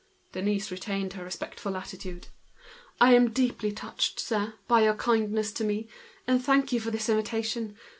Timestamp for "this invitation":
6.89-7.77